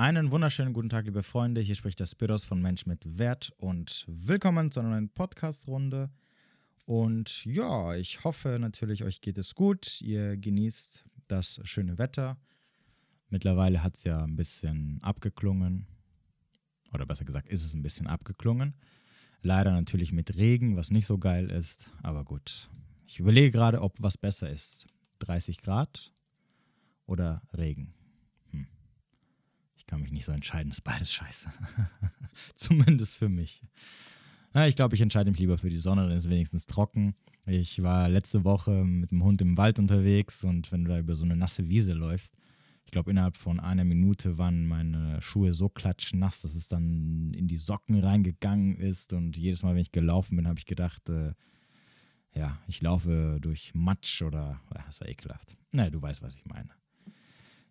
[0.00, 1.60] Einen wunderschönen guten Tag, liebe Freunde.
[1.60, 6.08] Hier spricht der Spiros von Mensch mit Wert und willkommen zu einer neuen Podcast-Runde.
[6.86, 10.00] Und ja, ich hoffe natürlich, euch geht es gut.
[10.00, 12.38] Ihr genießt das schöne Wetter.
[13.28, 15.84] Mittlerweile hat es ja ein bisschen abgeklungen.
[16.94, 18.72] Oder besser gesagt, ist es ein bisschen abgeklungen.
[19.42, 21.92] Leider natürlich mit Regen, was nicht so geil ist.
[22.02, 22.70] Aber gut.
[23.06, 24.86] Ich überlege gerade, ob was besser ist.
[25.18, 26.14] 30 Grad
[27.04, 27.92] oder Regen.
[29.90, 31.52] Kann mich nicht so entscheiden, ist beides scheiße.
[32.54, 33.64] Zumindest für mich.
[34.54, 37.16] Ja, ich glaube, ich entscheide mich lieber für die Sonne, dann ist es wenigstens trocken.
[37.44, 41.16] Ich war letzte Woche mit dem Hund im Wald unterwegs und wenn du da über
[41.16, 42.36] so eine nasse Wiese läufst,
[42.84, 47.48] ich glaube, innerhalb von einer Minute waren meine Schuhe so klatschnass, dass es dann in
[47.48, 49.12] die Socken reingegangen ist.
[49.12, 51.34] Und jedes Mal, wenn ich gelaufen bin, habe ich gedacht, äh,
[52.34, 55.56] ja, ich laufe durch Matsch oder, ja, das war ekelhaft.
[55.72, 56.70] Naja, du weißt, was ich meine.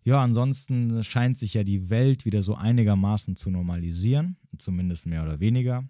[0.02, 5.40] Ja, ansonsten scheint sich ja die Welt wieder so einigermaßen zu normalisieren, zumindest mehr oder
[5.40, 5.84] weniger.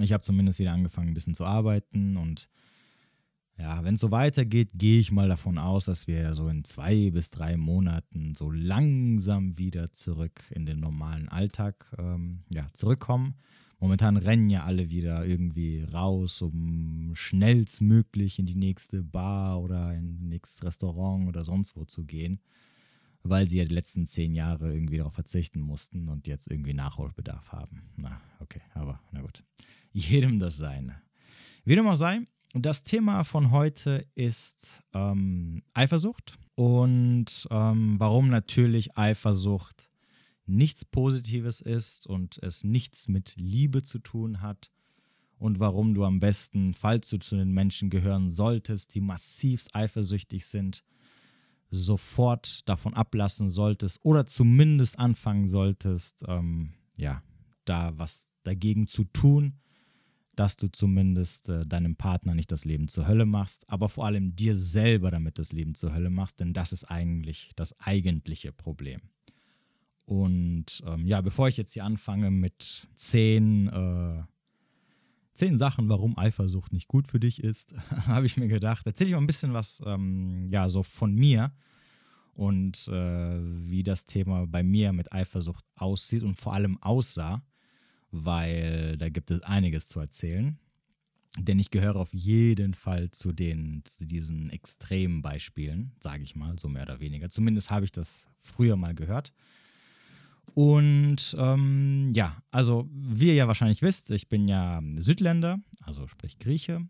[0.00, 2.48] Ich habe zumindest wieder angefangen, ein bisschen zu arbeiten und
[3.56, 7.10] ja, wenn es so weitergeht, gehe ich mal davon aus, dass wir so in zwei
[7.10, 13.36] bis drei Monaten so langsam wieder zurück in den normalen Alltag ähm, ja, zurückkommen.
[13.78, 20.20] Momentan rennen ja alle wieder irgendwie raus, um schnellstmöglich in die nächste Bar oder in
[20.20, 22.40] ein nächstes Restaurant oder sonst wo zu gehen,
[23.24, 27.52] weil sie ja die letzten zehn Jahre irgendwie darauf verzichten mussten und jetzt irgendwie Nachholbedarf
[27.52, 27.82] haben.
[27.96, 29.42] Na, okay, aber na gut.
[29.92, 31.00] Jedem das Seine.
[31.64, 32.20] Wie dem auch sei,
[32.52, 39.90] das Thema von heute ist ähm, Eifersucht und ähm, warum natürlich Eifersucht
[40.46, 44.70] nichts Positives ist und es nichts mit Liebe zu tun hat
[45.38, 50.46] und warum du am besten, falls du zu den Menschen gehören solltest, die massivst eifersüchtig
[50.46, 50.84] sind,
[51.74, 57.22] sofort davon ablassen solltest oder zumindest anfangen solltest, ähm, ja,
[57.64, 59.54] da was dagegen zu tun
[60.36, 64.34] dass du zumindest äh, deinem Partner nicht das Leben zur Hölle machst, aber vor allem
[64.34, 69.00] dir selber damit das Leben zur Hölle machst, denn das ist eigentlich das eigentliche Problem.
[70.04, 74.22] Und ähm, ja, bevor ich jetzt hier anfange mit zehn, äh,
[75.34, 77.74] zehn Sachen, warum Eifersucht nicht gut für dich ist,
[78.06, 81.52] habe ich mir gedacht, erzähle ich mal ein bisschen was, ähm, ja, so von mir
[82.34, 87.42] und äh, wie das Thema bei mir mit Eifersucht aussieht und vor allem aussah
[88.14, 90.58] weil da gibt es einiges zu erzählen.
[91.36, 96.56] Denn ich gehöre auf jeden Fall zu, den, zu diesen extremen Beispielen, sage ich mal,
[96.60, 97.28] so mehr oder weniger.
[97.28, 99.32] Zumindest habe ich das früher mal gehört.
[100.52, 106.38] Und ähm, ja, also wie ihr ja wahrscheinlich wisst, ich bin ja Südländer, also sprich
[106.38, 106.86] Grieche.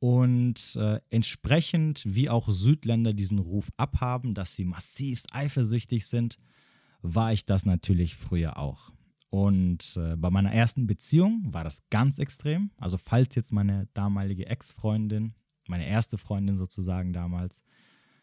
[0.00, 6.36] Und äh, entsprechend, wie auch Südländer diesen Ruf abhaben, dass sie massivst eifersüchtig sind,
[7.02, 8.92] war ich das natürlich früher auch.
[9.28, 12.70] Und äh, bei meiner ersten Beziehung war das ganz extrem.
[12.78, 15.34] Also falls jetzt meine damalige Ex-Freundin,
[15.68, 17.62] meine erste Freundin sozusagen damals,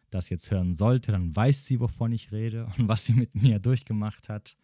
[0.09, 3.59] das jetzt hören sollte, dann weiß sie, wovon ich rede und was sie mit mir
[3.59, 4.55] durchgemacht hat.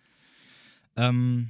[0.95, 1.49] Ähm,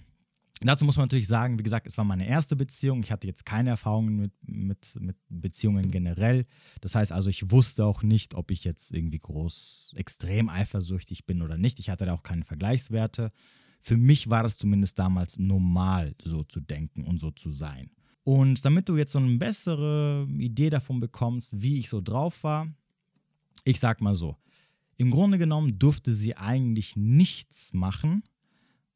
[0.61, 3.03] dazu muss man natürlich sagen, wie gesagt, es war meine erste Beziehung.
[3.03, 6.45] Ich hatte jetzt keine Erfahrungen mit, mit, mit Beziehungen generell.
[6.81, 11.41] Das heißt also, ich wusste auch nicht, ob ich jetzt irgendwie groß, extrem eifersüchtig bin
[11.41, 11.79] oder nicht.
[11.79, 13.31] Ich hatte da auch keine Vergleichswerte.
[13.81, 17.91] Für mich war es zumindest damals normal, so zu denken und so zu sein.
[18.23, 22.73] Und damit du jetzt so eine bessere Idee davon bekommst, wie ich so drauf war,
[23.63, 24.37] ich sag mal so,
[24.97, 28.23] im Grunde genommen durfte sie eigentlich nichts machen,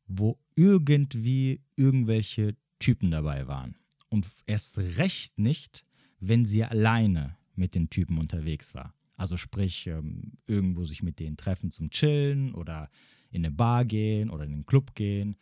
[0.07, 3.75] wo irgendwie irgendwelche Typen dabei waren.
[4.09, 5.85] Und erst recht nicht,
[6.19, 8.94] wenn sie alleine mit den Typen unterwegs war.
[9.16, 12.89] Also sprich, ähm, irgendwo sich mit denen treffen zum Chillen oder
[13.31, 15.35] in eine Bar gehen oder in einen Club gehen,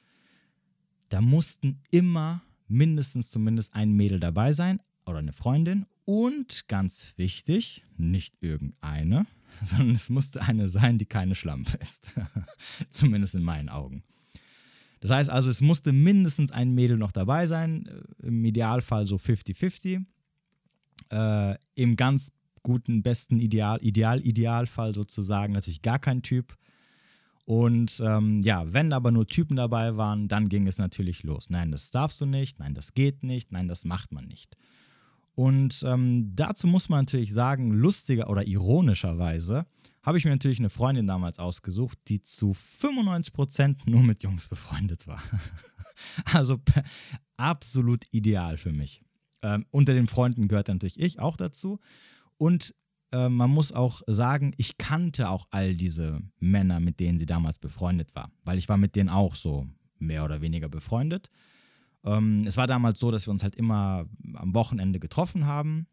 [1.09, 7.83] da mussten immer mindestens zumindest ein Mädel dabei sein oder eine Freundin und ganz wichtig,
[7.97, 9.25] nicht irgendeine,
[9.63, 12.13] sondern es musste eine sein, die keine Schlampe ist.
[12.89, 14.03] Zumindest in meinen Augen.
[15.01, 19.17] Das heißt also, es musste mindestens ein Mädel noch dabei sein, äh, im Idealfall so
[19.17, 20.03] 50-50.
[21.11, 22.31] Äh, Im ganz
[22.63, 26.57] guten, besten Ideal, Ideal, Idealfall sozusagen natürlich gar kein Typ.
[27.45, 31.51] Und ähm, ja, wenn aber nur Typen dabei waren, dann ging es natürlich los.
[31.51, 34.57] Nein, das darfst du nicht, nein, das geht nicht, nein, das macht man nicht.
[35.35, 39.65] Und ähm, dazu muss man natürlich sagen, lustiger oder ironischerweise
[40.01, 45.07] habe ich mir natürlich eine Freundin damals ausgesucht, die zu 95% nur mit Jungs befreundet
[45.07, 45.21] war.
[46.33, 46.59] also
[47.37, 49.01] absolut ideal für mich.
[49.41, 51.79] Ähm, unter den Freunden gehört natürlich ich auch dazu.
[52.37, 52.73] Und
[53.11, 57.59] äh, man muss auch sagen, ich kannte auch all diese Männer, mit denen sie damals
[57.59, 59.67] befreundet war, weil ich war mit denen auch so
[59.97, 61.29] mehr oder weniger befreundet.
[62.05, 65.87] Ähm, es war damals so, dass wir uns halt immer am Wochenende getroffen haben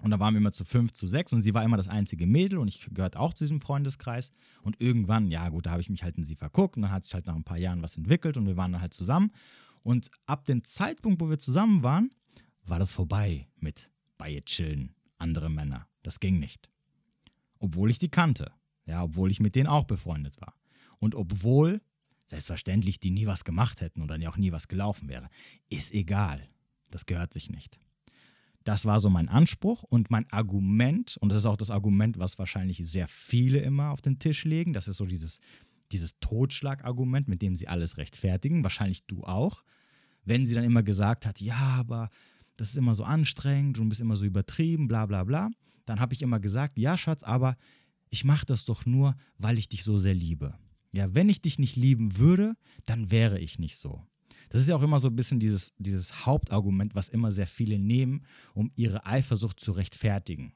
[0.00, 2.26] und da waren wir immer zu fünf, zu sechs und sie war immer das einzige
[2.26, 4.30] Mädel und ich gehörte auch zu diesem Freundeskreis.
[4.62, 7.04] Und irgendwann, ja gut, da habe ich mich halt in sie verguckt und dann hat
[7.04, 9.32] sich halt nach ein paar Jahren was entwickelt und wir waren dann halt zusammen.
[9.82, 12.10] Und ab dem Zeitpunkt, wo wir zusammen waren,
[12.64, 15.88] war das vorbei mit bei ihr chillen, andere Männer.
[16.02, 16.70] Das ging nicht.
[17.58, 18.52] Obwohl ich die kannte.
[18.86, 20.54] Ja, obwohl ich mit denen auch befreundet war.
[21.00, 21.80] Und obwohl,
[22.28, 25.28] selbstverständlich, die nie was gemacht hätten oder auch nie was gelaufen wäre.
[25.68, 26.48] Ist egal.
[26.90, 27.80] Das gehört sich nicht.
[28.64, 32.38] Das war so mein Anspruch und mein Argument, und das ist auch das Argument, was
[32.38, 34.74] wahrscheinlich sehr viele immer auf den Tisch legen.
[34.74, 35.40] Das ist so dieses,
[35.90, 38.62] dieses Totschlagargument, mit dem sie alles rechtfertigen.
[38.62, 39.62] Wahrscheinlich du auch.
[40.24, 42.10] Wenn sie dann immer gesagt hat, ja, aber
[42.58, 45.48] das ist immer so anstrengend, du bist immer so übertrieben, bla bla bla.
[45.86, 47.56] Dann habe ich immer gesagt, ja, Schatz, aber
[48.10, 50.58] ich mache das doch nur, weil ich dich so sehr liebe.
[50.92, 52.56] Ja, wenn ich dich nicht lieben würde,
[52.86, 54.02] dann wäre ich nicht so.
[54.50, 57.78] Das ist ja auch immer so ein bisschen dieses, dieses Hauptargument, was immer sehr viele
[57.78, 58.24] nehmen,
[58.54, 60.52] um ihre Eifersucht zu rechtfertigen.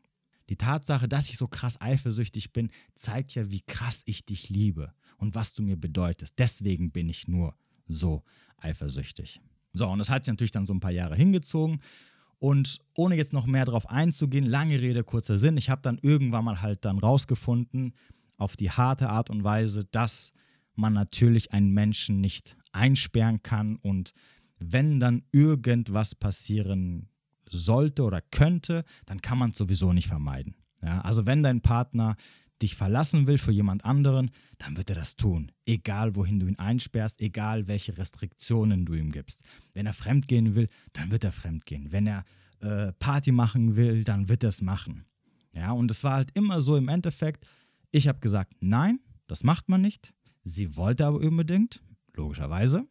[0.49, 4.93] Die Tatsache, dass ich so krass eifersüchtig bin, zeigt ja, wie krass ich dich liebe
[5.19, 6.35] und was du mir bedeutest.
[6.39, 7.55] Deswegen bin ich nur
[7.87, 8.23] so
[8.57, 9.41] eifersüchtig.
[9.73, 11.81] So, und das hat sich natürlich dann so ein paar Jahre hingezogen.
[12.39, 16.45] Und ohne jetzt noch mehr darauf einzugehen, lange Rede, kurzer Sinn, ich habe dann irgendwann
[16.45, 17.95] mal halt dann rausgefunden,
[18.43, 20.33] auf die harte Art und Weise, dass
[20.75, 24.13] man natürlich einen Menschen nicht einsperren kann und
[24.59, 27.09] wenn dann irgendwas passieren
[27.49, 30.55] sollte oder könnte, dann kann man es sowieso nicht vermeiden.
[30.83, 32.17] Ja, also wenn dein Partner
[32.61, 35.51] dich verlassen will für jemand anderen, dann wird er das tun.
[35.67, 39.43] Egal wohin du ihn einsperrst, egal welche Restriktionen du ihm gibst.
[39.75, 41.91] Wenn er fremdgehen will, dann wird er fremdgehen.
[41.91, 42.25] Wenn er
[42.61, 45.05] äh, Party machen will, dann wird er es machen.
[45.53, 47.47] Ja, und es war halt immer so im Endeffekt,
[47.93, 48.99] ich habe gesagt, nein,
[49.29, 50.13] das macht man nicht.
[50.43, 51.81] Sie wollte aber unbedingt,
[52.15, 52.89] logischerweise,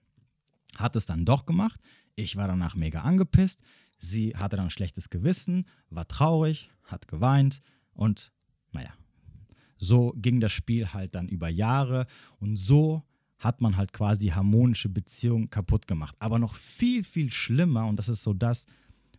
[0.77, 1.81] hat es dann doch gemacht.
[2.15, 3.59] Ich war danach mega angepisst.
[3.97, 7.59] Sie hatte dann ein schlechtes Gewissen, war traurig, hat geweint
[7.93, 8.31] und
[8.71, 8.93] naja,
[9.77, 12.07] so ging das Spiel halt dann über Jahre
[12.39, 13.03] und so
[13.37, 16.15] hat man halt quasi die harmonische Beziehung kaputt gemacht.
[16.19, 18.65] Aber noch viel, viel schlimmer, und das ist so das,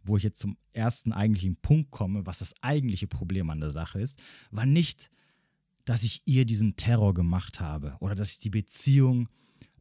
[0.05, 4.00] wo ich jetzt zum ersten eigentlichen Punkt komme, was das eigentliche Problem an der Sache
[4.00, 4.20] ist,
[4.52, 5.11] war nicht,
[5.84, 9.29] dass ich ihr diesen Terror gemacht habe oder dass ich die Beziehung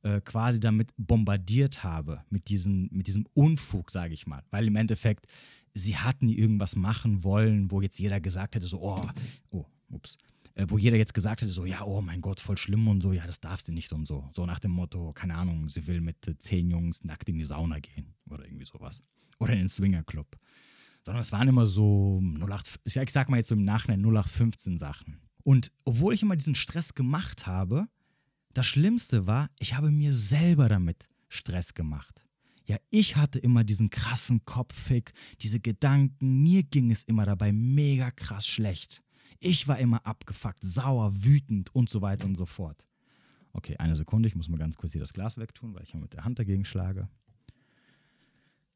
[0.04, 4.44] äh, quasi damit bombardiert habe, mit, diesen, mit diesem Unfug, sage ich mal.
[4.50, 5.28] Weil im Endeffekt,
[5.74, 9.08] sie hatten irgendwas machen wollen, wo jetzt jeder gesagt hätte, so, oh,
[9.52, 10.18] oh, ups,
[10.56, 13.14] äh, wo jeder jetzt gesagt hätte, so, ja, oh mein Gott, voll schlimm und so,
[13.14, 14.28] ja, das darfst du nicht und so.
[14.34, 17.44] So nach dem Motto, keine Ahnung, sie will mit äh, zehn Jungs nackt in die
[17.44, 19.04] Sauna gehen oder irgendwie sowas.
[19.40, 20.38] Oder in den Swingerclub.
[21.04, 25.20] Sondern es waren immer so 08, ich sag mal jetzt so im Nachhinein 0815 Sachen.
[25.44, 27.88] Und obwohl ich immer diesen Stress gemacht habe,
[28.54, 32.22] das Schlimmste war, ich habe mir selber damit Stress gemacht.
[32.66, 38.12] Ja, ich hatte immer diesen krassen Kopffick, diese Gedanken, mir ging es immer dabei mega
[38.12, 39.02] krass schlecht.
[39.40, 42.86] Ich war immer abgefuckt, sauer, wütend und so weiter und so fort.
[43.54, 46.14] Okay, eine Sekunde, ich muss mal ganz kurz hier das Glas wegtun, weil ich mit
[46.14, 47.10] der Hand dagegen schlage.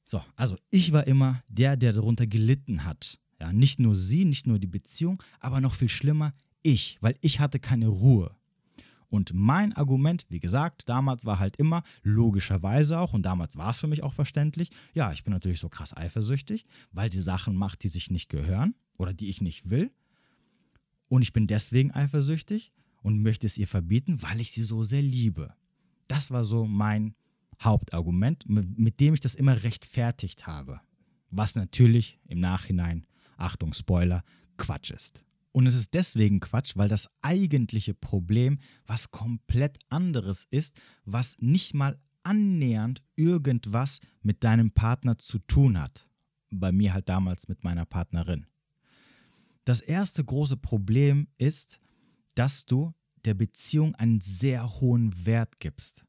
[0.07, 3.19] So, also ich war immer der, der darunter gelitten hat.
[3.39, 6.33] Ja, nicht nur sie, nicht nur die Beziehung, aber noch viel schlimmer,
[6.65, 8.35] ich, weil ich hatte keine Ruhe.
[9.09, 13.79] Und mein Argument, wie gesagt, damals war halt immer, logischerweise auch, und damals war es
[13.79, 17.83] für mich auch verständlich, ja, ich bin natürlich so krass eifersüchtig, weil sie Sachen macht,
[17.83, 19.91] die sich nicht gehören oder die ich nicht will.
[21.07, 25.03] Und ich bin deswegen eifersüchtig und möchte es ihr verbieten, weil ich sie so sehr
[25.03, 25.53] liebe.
[26.07, 27.15] Das war so mein
[27.61, 30.81] Hauptargument, mit dem ich das immer rechtfertigt habe.
[31.29, 33.05] Was natürlich im Nachhinein,
[33.37, 34.23] Achtung, Spoiler,
[34.57, 35.24] Quatsch ist.
[35.55, 41.73] Und es ist deswegen Quatsch, weil das eigentliche Problem was komplett anderes ist, was nicht
[41.73, 46.09] mal annähernd irgendwas mit deinem Partner zu tun hat.
[46.49, 48.47] Bei mir halt damals mit meiner Partnerin.
[49.63, 51.79] Das erste große Problem ist,
[52.33, 52.93] dass du
[53.23, 56.03] der Beziehung einen sehr hohen Wert gibst.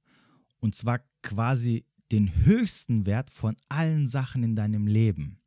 [0.59, 5.39] Und zwar quasi den höchsten Wert von allen Sachen in deinem Leben.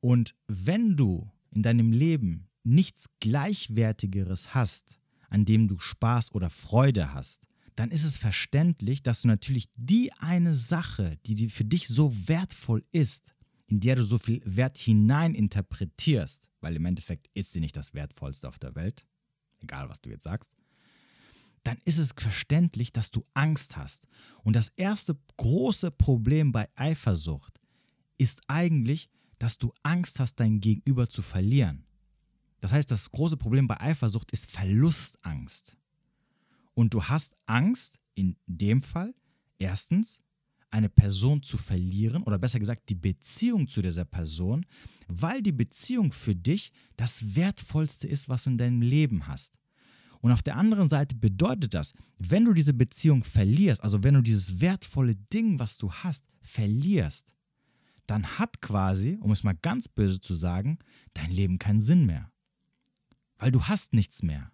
[0.00, 4.98] Und wenn du in deinem Leben nichts Gleichwertigeres hast,
[5.28, 7.46] an dem du Spaß oder Freude hast,
[7.76, 12.84] dann ist es verständlich, dass du natürlich die eine Sache, die für dich so wertvoll
[12.90, 13.32] ist,
[13.66, 17.94] in der du so viel Wert hinein interpretierst, weil im Endeffekt ist sie nicht das
[17.94, 19.06] Wertvollste auf der Welt,
[19.60, 20.50] egal was du jetzt sagst,
[21.62, 24.06] dann ist es verständlich, dass du Angst hast.
[24.42, 27.60] Und das erste große Problem bei Eifersucht
[28.16, 31.84] ist eigentlich, dass du Angst hast, dein Gegenüber zu verlieren.
[32.60, 35.76] Das heißt, das große Problem bei Eifersucht ist Verlustangst.
[36.74, 39.14] Und du hast Angst, in dem Fall,
[39.58, 40.18] erstens,
[40.70, 44.66] eine Person zu verlieren oder besser gesagt die Beziehung zu dieser Person,
[45.06, 49.54] weil die Beziehung für dich das Wertvollste ist, was du in deinem Leben hast.
[50.20, 54.20] Und auf der anderen Seite bedeutet das, wenn du diese Beziehung verlierst, also wenn du
[54.20, 57.32] dieses wertvolle Ding, was du hast, verlierst,
[58.06, 60.78] dann hat quasi, um es mal ganz böse zu sagen,
[61.14, 62.30] dein Leben keinen Sinn mehr.
[63.38, 64.50] Weil du hast nichts mehr.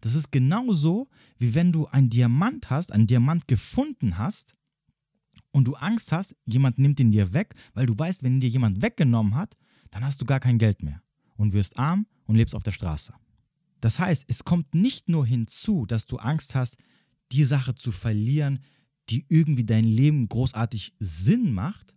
[0.00, 1.08] Das ist genauso,
[1.38, 4.52] wie wenn du einen Diamant hast, einen Diamant gefunden hast
[5.52, 8.82] und du Angst hast, jemand nimmt ihn dir weg, weil du weißt, wenn dir jemand
[8.82, 9.56] weggenommen hat,
[9.90, 11.02] dann hast du gar kein Geld mehr
[11.36, 13.14] und wirst arm und lebst auf der Straße.
[13.80, 16.76] Das heißt, es kommt nicht nur hinzu, dass du Angst hast,
[17.30, 18.60] die Sache zu verlieren,
[19.08, 21.94] die irgendwie dein Leben großartig Sinn macht,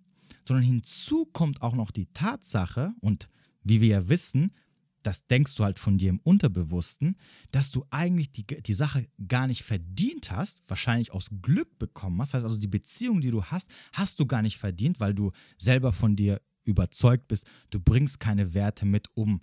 [0.47, 3.29] sondern hinzu kommt auch noch die Tatsache, und
[3.63, 4.51] wie wir ja wissen,
[5.05, 7.17] das denkst du halt von dir im Unterbewussten,
[7.51, 12.29] dass du eigentlich die, die Sache gar nicht verdient hast, wahrscheinlich aus Glück bekommen hast.
[12.29, 15.31] Das heißt also, die Beziehung, die du hast, hast du gar nicht verdient, weil du
[15.57, 19.41] selber von dir überzeugt bist, du bringst keine Werte mit, um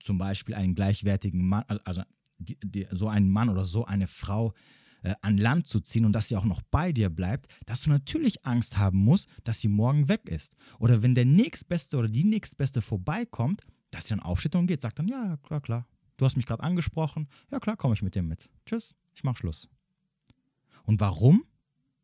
[0.00, 2.02] zum Beispiel einen gleichwertigen Mann, also
[2.38, 4.52] die, die, so einen Mann oder so eine Frau
[5.02, 7.90] äh, an Land zu ziehen und dass sie auch noch bei dir bleibt, dass du
[7.90, 10.56] natürlich Angst haben musst, dass sie morgen weg ist.
[10.80, 13.62] Oder wenn der nächstbeste oder die nächstbeste vorbeikommt,
[13.94, 15.86] dass sie dann aufsteht und geht, sagt dann, ja, klar, klar,
[16.16, 18.50] du hast mich gerade angesprochen, ja klar, komme ich mit dir mit.
[18.66, 19.68] Tschüss, ich mach Schluss.
[20.84, 21.44] Und warum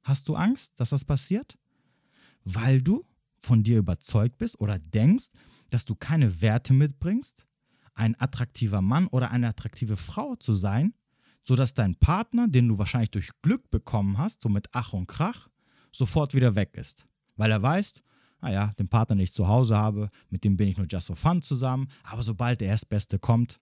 [0.03, 1.59] hast du Angst, dass das passiert?
[2.45, 3.05] Weil du
[3.41, 5.29] von dir überzeugt bist oder denkst,
[5.69, 7.47] dass du keine Werte mitbringst,
[7.95, 10.95] ein attraktiver Mann oder eine attraktive Frau zu sein,
[11.43, 15.49] sodass dein Partner, den du wahrscheinlich durch Glück bekommen hast, so mit Ach und Krach,
[15.93, 17.07] sofort wieder weg ist.
[17.37, 17.95] Weil er weiß,
[18.41, 21.17] naja, den Partner, den ich zu Hause habe, mit dem bin ich nur just for
[21.17, 23.61] fun zusammen, aber sobald der Erstbeste kommt,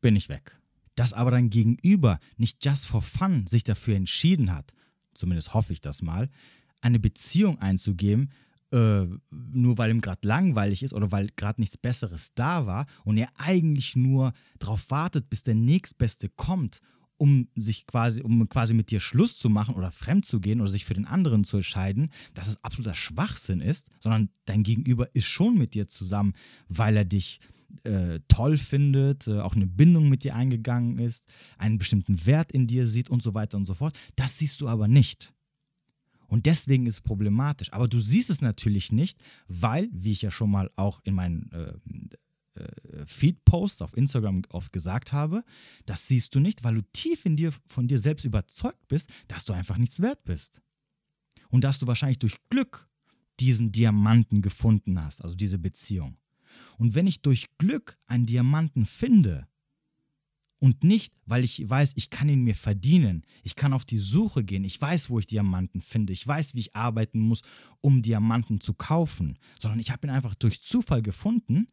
[0.00, 0.58] bin ich weg.
[0.94, 4.72] Dass aber dein Gegenüber nicht just for fun sich dafür entschieden hat,
[5.14, 6.30] zumindest hoffe ich das mal,
[6.80, 8.30] eine Beziehung einzugehen,
[8.72, 13.16] äh, nur weil ihm gerade langweilig ist oder weil gerade nichts Besseres da war und
[13.16, 16.80] er eigentlich nur darauf wartet, bis der nächstbeste kommt,
[17.18, 20.70] um sich quasi, um quasi mit dir Schluss zu machen oder fremd zu gehen oder
[20.70, 25.26] sich für den anderen zu entscheiden, dass es absoluter Schwachsinn ist, sondern dein Gegenüber ist
[25.26, 26.34] schon mit dir zusammen,
[26.68, 27.40] weil er dich
[27.84, 31.24] äh, toll findet, äh, auch eine Bindung mit dir eingegangen ist,
[31.58, 33.96] einen bestimmten Wert in dir sieht und so weiter und so fort.
[34.14, 35.32] Das siehst du aber nicht.
[36.28, 37.72] Und deswegen ist es problematisch.
[37.72, 41.50] Aber du siehst es natürlich nicht, weil, wie ich ja schon mal auch in meinen
[41.52, 41.72] äh,
[42.56, 45.44] äh, Feed-Posts auf Instagram oft gesagt habe,
[45.84, 49.44] das siehst du nicht, weil du tief in dir von dir selbst überzeugt bist, dass
[49.44, 50.60] du einfach nichts wert bist.
[51.48, 52.88] Und dass du wahrscheinlich durch Glück
[53.38, 56.16] diesen Diamanten gefunden hast, also diese Beziehung.
[56.78, 59.46] Und wenn ich durch Glück einen Diamanten finde,
[60.58, 63.22] und nicht, weil ich weiß, ich kann ihn mir verdienen.
[63.42, 64.64] Ich kann auf die Suche gehen.
[64.64, 66.12] Ich weiß, wo ich Diamanten finde.
[66.12, 67.42] Ich weiß, wie ich arbeiten muss,
[67.82, 69.38] um Diamanten zu kaufen.
[69.60, 71.68] Sondern ich habe ihn einfach durch Zufall gefunden.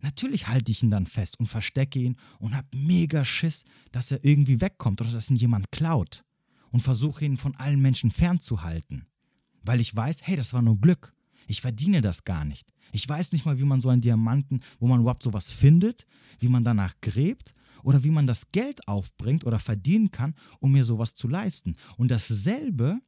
[0.00, 4.24] Natürlich halte ich ihn dann fest und verstecke ihn und habe mega Schiss, dass er
[4.24, 6.24] irgendwie wegkommt oder dass ihn jemand klaut.
[6.70, 9.06] Und versuche ihn von allen Menschen fernzuhalten.
[9.62, 11.14] Weil ich weiß, hey, das war nur Glück.
[11.46, 12.74] Ich verdiene das gar nicht.
[12.92, 16.06] Ich weiß nicht mal, wie man so einen Diamanten, wo man überhaupt sowas findet,
[16.38, 20.84] wie man danach gräbt oder wie man das Geld aufbringt oder verdienen kann, um mir
[20.84, 21.76] sowas zu leisten.
[21.96, 23.00] Und dasselbe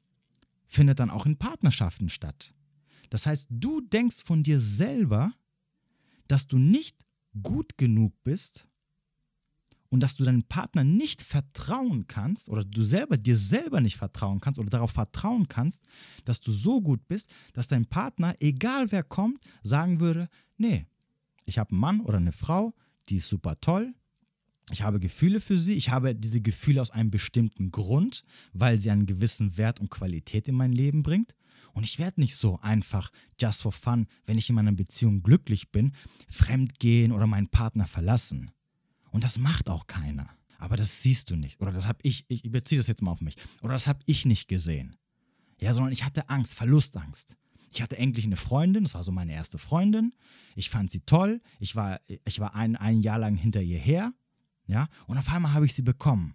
[0.67, 2.55] findet dann auch in Partnerschaften statt.
[3.11, 5.33] Das heißt, du denkst von dir selber,
[6.31, 6.97] dass du nicht
[7.43, 8.69] gut genug bist
[9.89, 14.41] und dass du deinem Partner nicht vertrauen kannst oder du selber dir selber nicht vertrauen
[14.41, 15.83] kannst oder darauf vertrauen kannst,
[16.25, 20.87] dass du so gut bist, dass dein Partner, egal wer kommt, sagen würde, nee,
[21.47, 22.75] ich habe einen Mann oder eine Frau,
[23.09, 23.95] die ist super toll,
[24.71, 25.75] ich habe Gefühle für sie.
[25.75, 30.49] Ich habe diese Gefühle aus einem bestimmten Grund, weil sie einen gewissen Wert und Qualität
[30.49, 31.35] in mein Leben bringt.
[31.73, 33.11] Und ich werde nicht so einfach,
[33.41, 35.93] just for fun, wenn ich in meiner Beziehung glücklich bin,
[36.29, 38.51] fremdgehen oder meinen Partner verlassen.
[39.11, 40.29] Und das macht auch keiner.
[40.59, 41.61] Aber das siehst du nicht.
[41.61, 43.37] Oder das habe ich, ich beziehe das jetzt mal auf mich.
[43.63, 44.97] Oder das habe ich nicht gesehen.
[45.59, 47.37] Ja, sondern ich hatte Angst, Verlustangst.
[47.73, 50.13] Ich hatte endlich eine Freundin, das war so meine erste Freundin.
[50.57, 51.41] Ich fand sie toll.
[51.61, 54.13] Ich war, ich war ein, ein Jahr lang hinter ihr her.
[54.67, 54.89] Ja?
[55.07, 56.35] Und auf einmal habe ich sie bekommen.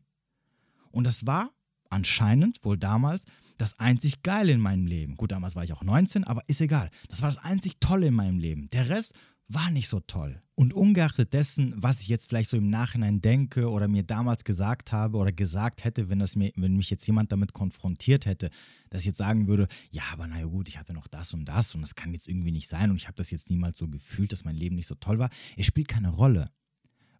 [0.92, 1.52] Und das war
[1.90, 3.26] anscheinend wohl damals
[3.58, 5.16] das einzig Geile in meinem Leben.
[5.16, 6.90] Gut, damals war ich auch 19, aber ist egal.
[7.10, 8.70] Das war das einzig Tolle in meinem Leben.
[8.72, 9.14] Der Rest
[9.48, 10.42] war nicht so toll.
[10.56, 14.92] Und ungeachtet dessen, was ich jetzt vielleicht so im Nachhinein denke oder mir damals gesagt
[14.92, 18.50] habe oder gesagt hätte, wenn, das mir, wenn mich jetzt jemand damit konfrontiert hätte,
[18.90, 21.76] dass ich jetzt sagen würde, ja, aber naja gut, ich hatte noch das und das
[21.76, 24.32] und das kann jetzt irgendwie nicht sein und ich habe das jetzt niemals so gefühlt,
[24.32, 25.30] dass mein Leben nicht so toll war.
[25.58, 26.50] Es spielt keine Rolle.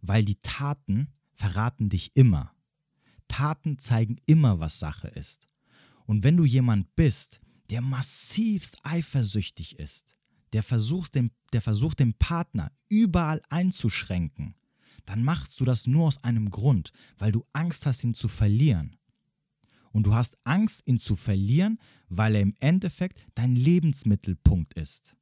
[0.08, 2.54] weil die Taten verraten dich immer.
[3.28, 5.48] Taten zeigen immer, was Sache ist.
[6.06, 10.16] Und wenn du jemand bist, der massivst eifersüchtig ist,
[10.54, 14.56] der versucht, den, der versucht, den Partner überall einzuschränken,
[15.06, 18.96] dann machst du das nur aus einem Grund, weil du Angst hast, ihn zu verlieren.
[19.92, 25.16] Und du hast Angst, ihn zu verlieren, weil er im Endeffekt dein Lebensmittelpunkt ist.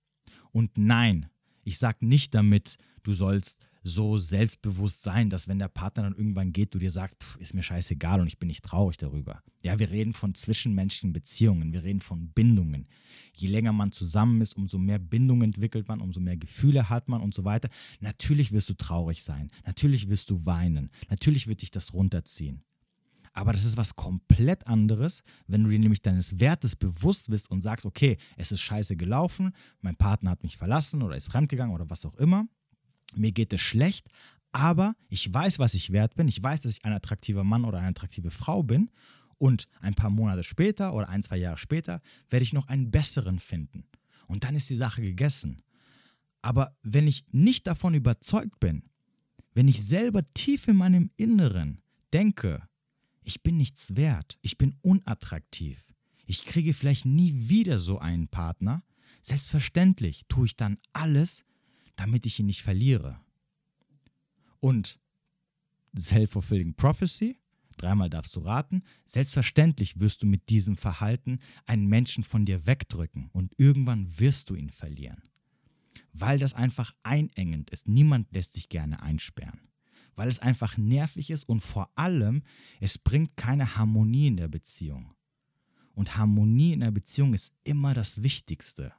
[0.51, 1.29] Und nein,
[1.63, 6.53] ich sage nicht damit, du sollst so selbstbewusst sein, dass wenn der Partner dann irgendwann
[6.53, 9.43] geht, du dir sagst, pff, ist mir scheißegal und ich bin nicht traurig darüber.
[9.63, 12.87] Ja, wir reden von zwischenmenschlichen Beziehungen, wir reden von Bindungen.
[13.35, 17.21] Je länger man zusammen ist, umso mehr Bindung entwickelt man, umso mehr Gefühle hat man
[17.21, 17.69] und so weiter.
[17.99, 22.63] Natürlich wirst du traurig sein, natürlich wirst du weinen, natürlich wird dich das runterziehen.
[23.35, 27.61] Aber das ist was komplett anderes, wenn du dir nämlich deines Wertes bewusst bist und
[27.61, 31.89] sagst, okay, es ist scheiße gelaufen, mein Partner hat mich verlassen oder ist fremdgegangen oder
[31.89, 32.47] was auch immer
[33.17, 34.07] mir geht es schlecht,
[34.51, 36.27] aber ich weiß, was ich wert bin.
[36.27, 38.89] Ich weiß, dass ich ein attraktiver Mann oder eine attraktive Frau bin.
[39.39, 43.39] Und ein paar Monate später oder ein, zwei Jahre später werde ich noch einen besseren
[43.39, 43.83] finden.
[44.27, 45.61] Und dann ist die Sache gegessen.
[46.41, 48.83] Aber wenn ich nicht davon überzeugt bin,
[49.53, 51.81] wenn ich selber tief in meinem Inneren
[52.13, 52.67] denke,
[53.23, 55.83] ich bin nichts wert, ich bin unattraktiv,
[56.25, 58.83] ich kriege vielleicht nie wieder so einen Partner,
[59.21, 61.43] selbstverständlich tue ich dann alles,
[61.95, 63.19] damit ich ihn nicht verliere.
[64.59, 64.99] Und
[65.97, 67.37] Self-Fulfilling Prophecy,
[67.77, 73.29] dreimal darfst du raten, selbstverständlich wirst du mit diesem Verhalten einen Menschen von dir wegdrücken
[73.33, 75.21] und irgendwann wirst du ihn verlieren.
[76.13, 77.87] Weil das einfach einengend ist.
[77.87, 79.59] Niemand lässt sich gerne einsperren.
[80.15, 82.43] Weil es einfach nervig ist und vor allem,
[82.79, 85.13] es bringt keine Harmonie in der Beziehung.
[85.95, 88.93] Und Harmonie in der Beziehung ist immer das Wichtigste.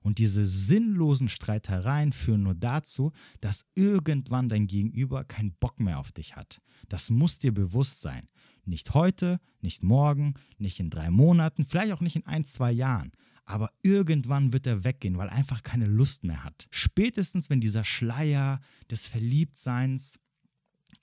[0.00, 6.12] Und diese sinnlosen Streitereien führen nur dazu, dass irgendwann dein Gegenüber keinen Bock mehr auf
[6.12, 6.60] dich hat.
[6.88, 8.28] Das muss dir bewusst sein.
[8.64, 13.12] Nicht heute, nicht morgen, nicht in drei Monaten, vielleicht auch nicht in ein, zwei Jahren.
[13.44, 16.68] Aber irgendwann wird er weggehen, weil er einfach keine Lust mehr hat.
[16.70, 20.18] Spätestens, wenn dieser Schleier des Verliebtseins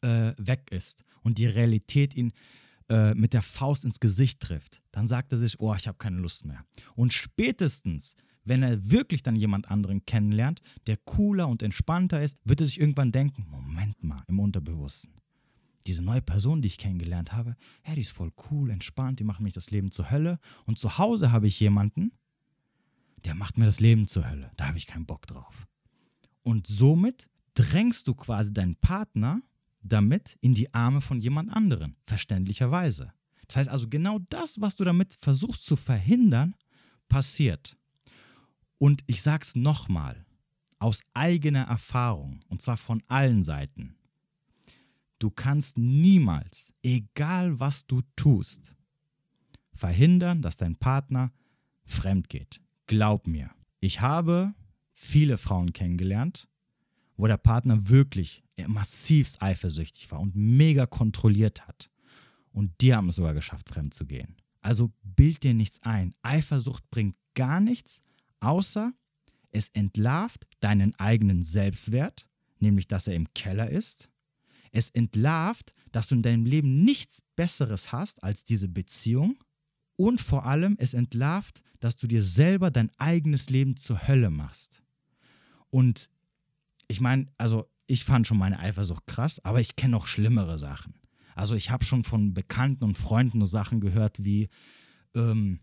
[0.02, 2.32] äh, weg ist und die Realität ihn
[2.90, 6.18] äh, mit der Faust ins Gesicht trifft, dann sagt er sich, oh, ich habe keine
[6.18, 6.66] Lust mehr.
[6.96, 8.16] Und spätestens,
[8.50, 12.80] wenn er wirklich dann jemand anderen kennenlernt, der cooler und entspannter ist, wird er sich
[12.80, 15.14] irgendwann denken, Moment mal, im Unterbewussten.
[15.86, 19.40] Diese neue Person, die ich kennengelernt habe, ja, die ist voll cool, entspannt, die macht
[19.40, 20.40] mich das Leben zur Hölle.
[20.66, 22.12] Und zu Hause habe ich jemanden,
[23.24, 24.52] der macht mir das Leben zur Hölle.
[24.58, 25.68] Da habe ich keinen Bock drauf.
[26.42, 29.44] Und somit drängst du quasi deinen Partner
[29.84, 33.14] damit in die Arme von jemand anderen, verständlicherweise.
[33.48, 36.56] Das heißt also, genau das, was du damit versuchst zu verhindern,
[37.10, 37.79] passiert.
[38.80, 40.26] Und ich sage es nochmal,
[40.80, 43.96] aus eigener Erfahrung, und zwar von allen Seiten.
[45.20, 48.74] Du kannst niemals, egal was du tust,
[49.74, 51.32] verhindern, dass dein Partner
[51.86, 52.62] fremd geht.
[52.88, 53.52] Glaub mir.
[53.82, 54.54] Ich habe
[54.94, 56.48] viele Frauen kennengelernt,
[57.18, 61.90] wo der Partner wirklich massivst eifersüchtig war und mega kontrolliert hat.
[62.52, 64.38] Und die haben es sogar geschafft, fremd zu gehen.
[64.62, 66.14] Also bild dir nichts ein.
[66.22, 68.02] Eifersucht bringt gar nichts,
[68.40, 68.94] außer
[69.52, 72.28] es entlarvt deinen eigenen Selbstwert,
[72.60, 74.10] nämlich dass er im Keller ist.
[74.72, 79.38] Es entlarvt, dass du in deinem Leben nichts Besseres hast als diese Beziehung.
[79.96, 84.84] Und vor allem, es entlarvt, dass du dir selber dein eigenes Leben zur Hölle machst.
[85.70, 86.10] Und
[86.88, 90.94] ich meine, also ich fand schon meine Eifersucht krass, aber ich kenne noch schlimmere Sachen.
[91.36, 94.50] Also ich habe schon von Bekannten und Freunden nur Sachen gehört wie,
[95.16, 95.60] ähm,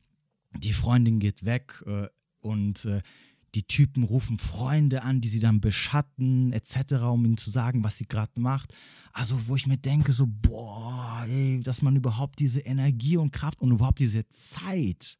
[0.58, 2.08] die Freundin geht weg, äh,
[2.46, 3.02] und äh,
[3.54, 7.98] die Typen rufen Freunde an, die sie dann beschatten, etc., um ihnen zu sagen, was
[7.98, 8.74] sie gerade macht.
[9.12, 13.60] Also, wo ich mir denke, so, boah, ey, dass man überhaupt diese Energie und Kraft
[13.62, 15.18] und überhaupt diese Zeit,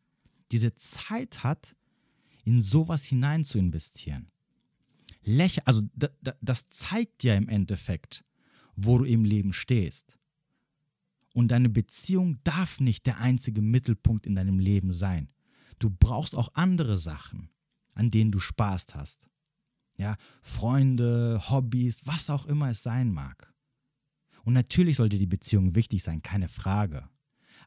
[0.52, 1.74] diese Zeit hat,
[2.44, 4.28] in sowas hinein zu investieren.
[5.22, 8.22] Lächer, also da, da, das zeigt ja im Endeffekt,
[8.76, 10.18] wo du im Leben stehst.
[11.34, 15.28] Und deine Beziehung darf nicht der einzige Mittelpunkt in deinem Leben sein.
[15.78, 17.50] Du brauchst auch andere Sachen,
[17.94, 19.28] an denen du Spaß hast.
[19.98, 23.52] Ja, Freunde, Hobbys, was auch immer es sein mag.
[24.44, 27.08] Und natürlich sollte die Beziehung wichtig sein, keine Frage.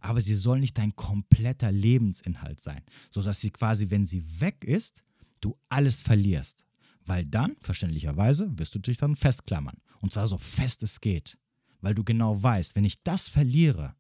[0.01, 5.03] Aber sie soll nicht dein kompletter Lebensinhalt sein, sodass sie quasi, wenn sie weg ist,
[5.41, 6.63] du alles verlierst.
[7.05, 9.77] Weil dann, verständlicherweise, wirst du dich dann festklammern.
[9.99, 11.37] Und zwar so fest es geht.
[11.81, 13.95] Weil du genau weißt, wenn ich das verliere,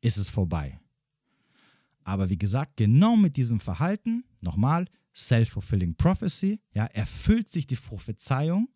[0.00, 0.81] ist es vorbei.
[2.04, 8.68] Aber wie gesagt, genau mit diesem Verhalten, nochmal, Self-Fulfilling Prophecy, ja, erfüllt sich die Prophezeiung,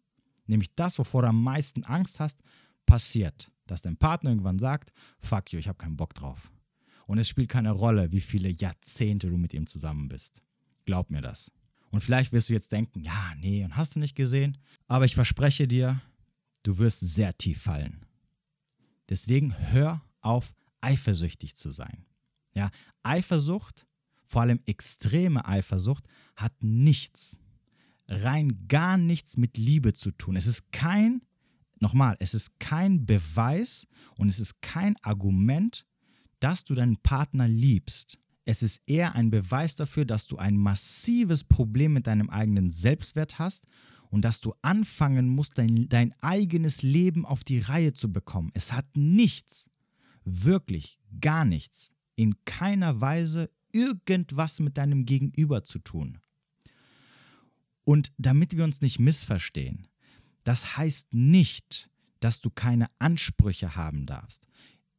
[0.46, 2.40] nämlich das, wovor du am meisten Angst hast,
[2.84, 3.50] passiert.
[3.66, 6.52] Dass dein Partner irgendwann sagt, fuck you, ich habe keinen Bock drauf.
[7.06, 10.40] Und es spielt keine Rolle, wie viele Jahrzehnte du mit ihm zusammen bist.
[10.84, 11.50] Glaub mir das.
[11.90, 14.58] Und vielleicht wirst du jetzt denken, ja, nee, und hast du nicht gesehen?
[14.86, 16.00] Aber ich verspreche dir,
[16.62, 18.04] du wirst sehr tief fallen.
[19.08, 22.04] Deswegen hör auf, eifersüchtig zu sein.
[22.56, 22.70] Ja,
[23.02, 23.86] Eifersucht,
[24.24, 26.04] vor allem extreme Eifersucht,
[26.36, 27.38] hat nichts,
[28.08, 30.36] rein gar nichts mit Liebe zu tun.
[30.36, 31.20] Es ist kein,
[31.80, 35.84] nochmal, es ist kein Beweis und es ist kein Argument,
[36.40, 38.18] dass du deinen Partner liebst.
[38.46, 43.38] Es ist eher ein Beweis dafür, dass du ein massives Problem mit deinem eigenen Selbstwert
[43.38, 43.66] hast
[44.08, 48.50] und dass du anfangen musst, dein, dein eigenes Leben auf die Reihe zu bekommen.
[48.54, 49.68] Es hat nichts,
[50.24, 56.18] wirklich gar nichts, in keiner Weise irgendwas mit deinem Gegenüber zu tun.
[57.84, 59.86] Und damit wir uns nicht missverstehen,
[60.42, 61.88] das heißt nicht,
[62.20, 64.42] dass du keine Ansprüche haben darfst.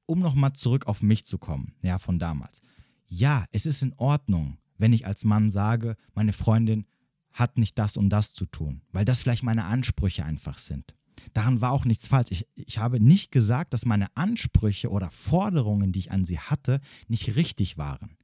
[0.06, 2.62] Um nochmal zurück auf mich zu kommen, ja, von damals.
[3.08, 6.86] Ja, es ist in Ordnung, wenn ich als Mann sage, meine Freundin
[7.34, 10.96] hat nicht das und das zu tun, weil das vielleicht meine Ansprüche einfach sind.
[11.34, 12.30] Daran war auch nichts falsch.
[12.32, 16.82] Ich, ich habe nicht gesagt, dass meine Ansprüche oder Forderungen, die ich an sie hatte,
[17.08, 18.18] nicht richtig waren.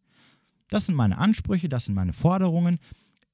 [0.69, 2.79] Das sind meine Ansprüche, das sind meine Forderungen.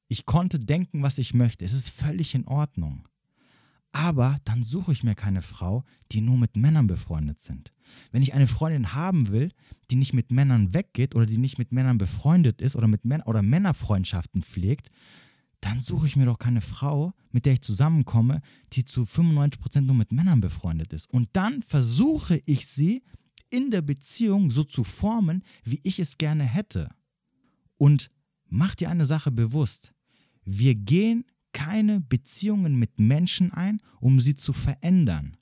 [0.08, 1.65] Ich konnte denken, was ich möchte.
[1.65, 3.08] Es ist völlig in Ordnung.
[3.91, 7.72] Aber dann suche ich mir keine Frau, die nur mit Männern befreundet sind.
[8.12, 9.52] Wenn ich eine Freundin haben will,
[9.89, 13.22] die nicht mit Männern weggeht oder die nicht mit Männern befreundet ist oder mit Män
[13.24, 14.91] oder Männerfreundschaften pflegt,
[15.62, 18.41] dann suche ich mir doch keine Frau, mit der ich zusammenkomme,
[18.74, 21.10] die zu 95% nur mit Männern befreundet ist.
[21.12, 23.04] Und dann versuche ich sie
[23.50, 26.89] in der Beziehung so zu formen, wie ich es gerne hätte.
[27.78, 28.10] Und
[28.48, 29.93] mach dir eine Sache bewusst.
[30.43, 35.36] Wir gehen keine Beziehungen mit Menschen ein, um sie zu verändern.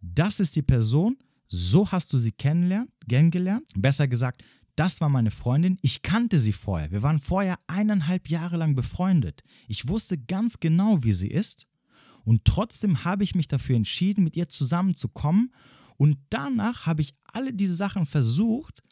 [0.00, 1.16] Das ist die Person,
[1.48, 3.64] so hast du sie kennengelernt.
[3.74, 4.44] Besser gesagt,
[4.78, 5.78] das war meine Freundin.
[5.82, 6.92] Ich kannte sie vorher.
[6.92, 9.42] Wir waren vorher eineinhalb Jahre lang befreundet.
[9.66, 11.66] Ich wusste ganz genau, wie sie ist.
[12.24, 15.52] Und trotzdem habe ich mich dafür entschieden, mit ihr zusammenzukommen.
[15.96, 18.82] Und danach habe ich alle diese Sachen versucht,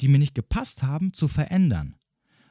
[0.00, 1.96] die mir nicht gepasst haben, zu verändern.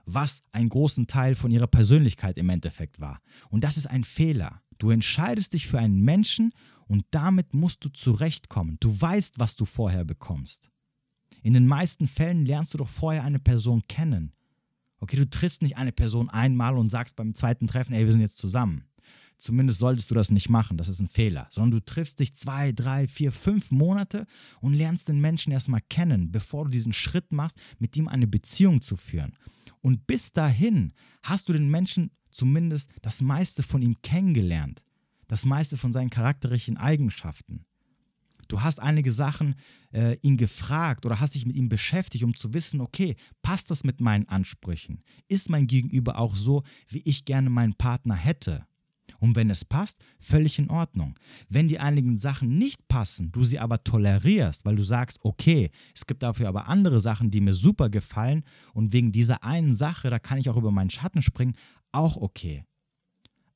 [0.05, 3.19] Was einen großen Teil von ihrer Persönlichkeit im Endeffekt war.
[3.49, 4.61] Und das ist ein Fehler.
[4.77, 6.53] Du entscheidest dich für einen Menschen
[6.87, 8.77] und damit musst du zurechtkommen.
[8.79, 10.69] Du weißt, was du vorher bekommst.
[11.43, 14.31] In den meisten Fällen lernst du doch vorher eine Person kennen.
[14.99, 18.21] Okay, du triffst nicht eine Person einmal und sagst beim zweiten Treffen, ey, wir sind
[18.21, 18.85] jetzt zusammen.
[19.37, 21.47] Zumindest solltest du das nicht machen, das ist ein Fehler.
[21.51, 24.25] Sondern du triffst dich zwei, drei, vier, fünf Monate
[24.61, 28.81] und lernst den Menschen erstmal kennen, bevor du diesen Schritt machst, mit ihm eine Beziehung
[28.81, 29.37] zu führen.
[29.81, 34.81] Und bis dahin hast du den Menschen zumindest das meiste von ihm kennengelernt.
[35.27, 37.65] Das meiste von seinen charakterlichen Eigenschaften.
[38.47, 39.55] Du hast einige Sachen
[39.93, 43.83] äh, ihn gefragt oder hast dich mit ihm beschäftigt, um zu wissen, okay, passt das
[43.83, 45.01] mit meinen Ansprüchen?
[45.27, 48.65] Ist mein Gegenüber auch so, wie ich gerne meinen Partner hätte?
[49.19, 51.17] Und wenn es passt, völlig in Ordnung.
[51.47, 56.05] Wenn die einigen Sachen nicht passen, du sie aber tolerierst, weil du sagst, okay, es
[56.05, 60.19] gibt dafür aber andere Sachen, die mir super gefallen und wegen dieser einen Sache, da
[60.19, 61.53] kann ich auch über meinen Schatten springen,
[61.91, 62.65] auch okay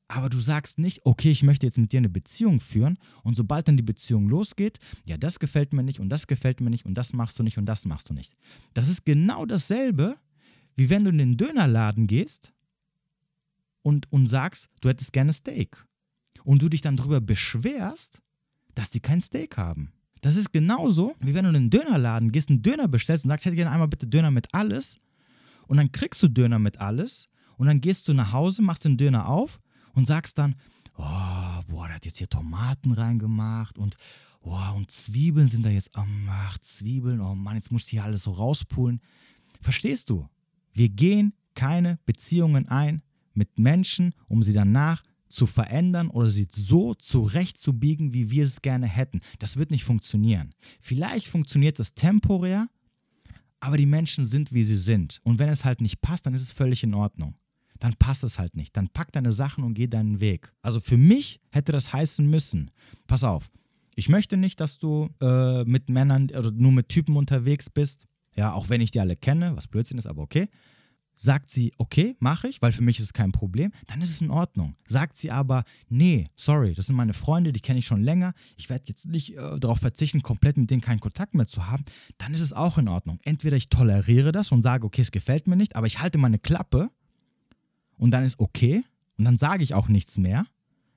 [0.10, 3.68] aber du sagst nicht, okay, ich möchte jetzt mit dir eine Beziehung führen und sobald
[3.68, 6.96] dann die Beziehung losgeht, ja, das gefällt mir nicht und das gefällt mir nicht und
[6.96, 8.36] das machst du nicht und das machst du nicht.
[8.74, 10.18] Das ist genau dasselbe,
[10.76, 12.54] wie wenn du in den Dönerladen gehst
[13.84, 15.86] und, und sagst, du hättest gerne Steak
[16.44, 18.20] und du dich dann darüber beschwerst,
[18.74, 19.92] dass die kein Steak haben.
[20.22, 23.46] Das ist genauso, wie wenn du in den Dönerladen gehst, einen Döner bestellst und sagst,
[23.46, 24.98] ich hätte gerne einmal bitte Döner mit alles
[25.68, 28.98] und dann kriegst du Döner mit alles und dann gehst du nach Hause, machst den
[28.98, 29.60] Döner auf
[29.94, 30.56] und sagst dann,
[30.98, 33.98] oh, boah, der hat jetzt hier Tomaten reingemacht und
[34.42, 38.04] oh, und Zwiebeln sind da jetzt, oh, ach, Zwiebeln, oh Mann, jetzt muss ich hier
[38.04, 39.02] alles so rauspulen.
[39.62, 40.28] Verstehst du?
[40.74, 43.02] Wir gehen keine Beziehungen ein
[43.34, 48.88] mit Menschen, um sie danach zu verändern oder sie so zurechtzubiegen, wie wir es gerne
[48.88, 49.22] hätten.
[49.38, 50.56] Das wird nicht funktionieren.
[50.82, 52.68] Vielleicht funktioniert das temporär,
[53.60, 55.20] aber die Menschen sind, wie sie sind.
[55.24, 57.36] Und wenn es halt nicht passt, dann ist es völlig in Ordnung
[57.80, 58.76] dann passt es halt nicht.
[58.78, 60.54] Dann pack deine Sachen und geh deinen Weg.
[60.62, 62.72] Also für mich hätte das heißen müssen,
[63.08, 63.50] pass auf,
[63.96, 68.06] ich möchte nicht, dass du äh, mit Männern oder nur mit Typen unterwegs bist.
[68.36, 70.48] Ja, auch wenn ich die alle kenne, was Blödsinn ist, aber okay.
[71.22, 74.22] Sagt sie, okay, mache ich, weil für mich ist es kein Problem, dann ist es
[74.22, 74.78] in Ordnung.
[74.88, 78.70] Sagt sie aber, nee, sorry, das sind meine Freunde, die kenne ich schon länger, ich
[78.70, 81.84] werde jetzt nicht äh, darauf verzichten, komplett mit denen keinen Kontakt mehr zu haben,
[82.20, 83.20] dann ist es auch in Ordnung.
[83.26, 86.40] Entweder ich toleriere das und sage, okay, es gefällt mir nicht, aber ich halte meine
[86.40, 86.90] Klappe
[88.00, 88.84] und dann ist okay
[89.18, 90.46] und dann sage ich auch nichts mehr.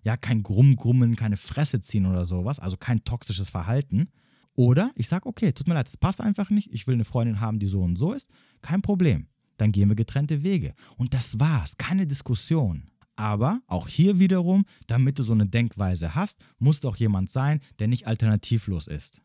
[0.05, 4.09] Ja, kein Grummgrummen, keine Fresse ziehen oder sowas, also kein toxisches Verhalten.
[4.55, 6.73] Oder ich sage, okay, tut mir leid, das passt einfach nicht.
[6.73, 8.31] Ich will eine Freundin haben, die so und so ist.
[8.63, 9.29] Kein Problem.
[9.59, 10.75] Dann gehen wir getrennte Wege.
[10.97, 11.77] Und das war's.
[11.77, 12.91] Keine Diskussion.
[13.17, 17.89] Aber auch hier wiederum, damit du so eine Denkweise hast, muss doch jemand sein, der
[17.89, 19.23] nicht alternativlos ist,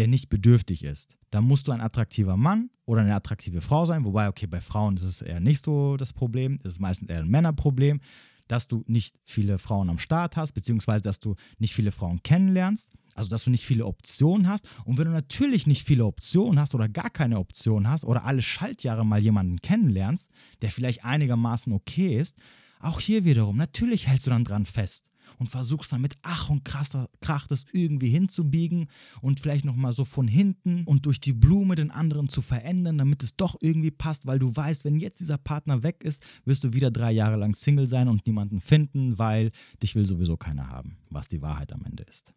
[0.00, 1.18] der nicht bedürftig ist.
[1.30, 4.96] Da musst du ein attraktiver Mann oder eine attraktive Frau sein, wobei, okay, bei Frauen
[4.96, 8.00] ist es eher nicht so das Problem, das ist meistens eher ein Männerproblem,
[8.48, 12.88] dass du nicht viele Frauen am Start hast, beziehungsweise dass du nicht viele Frauen kennenlernst.
[13.14, 14.66] Also, dass du nicht viele Optionen hast.
[14.86, 18.40] Und wenn du natürlich nicht viele Optionen hast oder gar keine Optionen hast oder alle
[18.40, 20.30] Schaltjahre mal jemanden kennenlernst,
[20.62, 22.38] der vielleicht einigermaßen okay ist,
[22.78, 26.64] auch hier wiederum, natürlich hältst du dann dran fest und versuchst dann mit Ach und
[26.64, 28.88] Krach das irgendwie hinzubiegen
[29.20, 33.22] und vielleicht nochmal so von hinten und durch die Blume den anderen zu verändern, damit
[33.22, 36.72] es doch irgendwie passt, weil du weißt, wenn jetzt dieser Partner weg ist, wirst du
[36.72, 39.50] wieder drei Jahre lang Single sein und niemanden finden, weil
[39.82, 42.34] dich will sowieso keiner haben, was die Wahrheit am Ende ist.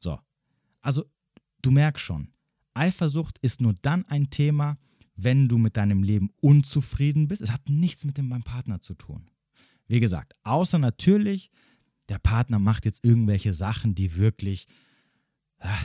[0.00, 0.18] So,
[0.80, 1.04] also
[1.62, 2.28] du merkst schon,
[2.74, 4.78] Eifersucht ist nur dann ein Thema,
[5.16, 7.42] wenn du mit deinem Leben unzufrieden bist.
[7.42, 9.28] Es hat nichts mit dem Partner zu tun.
[9.90, 11.50] Wie gesagt, außer natürlich,
[12.08, 14.68] der Partner macht jetzt irgendwelche Sachen, die wirklich,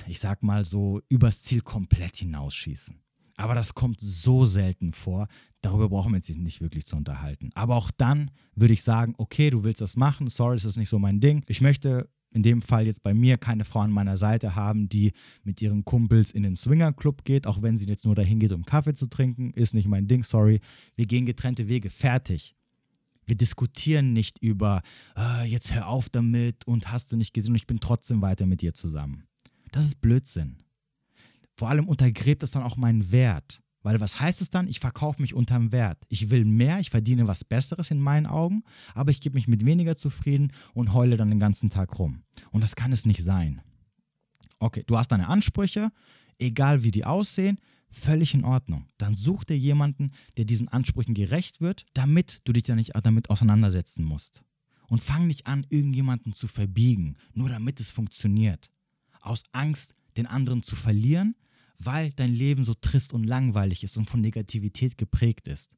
[0.08, 3.02] ich sag mal so, übers Ziel komplett hinausschießen.
[3.36, 5.28] Aber das kommt so selten vor,
[5.62, 7.50] darüber brauchen wir uns nicht wirklich zu unterhalten.
[7.56, 10.89] Aber auch dann würde ich sagen, okay, du willst das machen, sorry, es ist nicht
[10.89, 11.44] so mein Ding.
[11.48, 15.13] Ich möchte in dem Fall jetzt bei mir keine Frau an meiner Seite haben, die
[15.44, 18.65] mit ihren Kumpels in den Swingerclub geht, auch wenn sie jetzt nur dahin geht, um
[18.65, 20.60] Kaffee zu trinken, ist nicht mein Ding, sorry.
[20.96, 22.56] Wir gehen getrennte Wege, fertig.
[23.25, 24.81] Wir diskutieren nicht über,
[25.17, 28.45] äh, jetzt hör auf damit und hast du nicht gesehen und ich bin trotzdem weiter
[28.45, 29.27] mit dir zusammen.
[29.71, 30.57] Das ist Blödsinn.
[31.53, 33.61] Vor allem untergräbt das dann auch meinen Wert.
[33.85, 34.67] Weil was heißt es dann?
[34.67, 35.99] Ich verkaufe mich unterm Wert.
[36.09, 38.63] Ich will mehr, ich verdiene was Besseres in meinen Augen,
[38.95, 42.23] aber ich gebe mich mit weniger zufrieden und heule dann den ganzen Tag rum.
[42.49, 43.61] Und das kann es nicht sein.
[44.57, 45.91] Okay, du hast deine Ansprüche,
[46.39, 47.59] egal wie die aussehen,
[47.95, 48.88] völlig in Ordnung.
[48.97, 53.29] Dann such dir jemanden, der diesen Ansprüchen gerecht wird, damit du dich dann nicht damit
[53.29, 54.43] auseinandersetzen musst.
[54.88, 58.69] Und fang nicht an, irgendjemanden zu verbiegen, nur damit es funktioniert.
[59.21, 61.36] Aus Angst, den anderen zu verlieren,
[61.79, 65.75] weil dein Leben so trist und langweilig ist und von Negativität geprägt ist.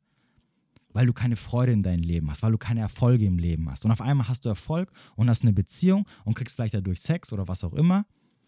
[0.94, 3.86] Weil du keine Freude in deinem Leben hast, weil du keine Erfolge im Leben hast.
[3.86, 7.32] Und auf einmal hast du Erfolg und hast eine Beziehung und kriegst vielleicht dadurch Sex
[7.32, 8.06] oder was auch immer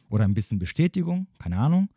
[0.10, 1.90] oder ein bisschen Bestätigung, keine Ahnung.